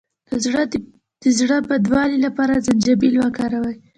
[1.21, 3.75] د زړه بدوالي لپاره زنجبیل وکاروئ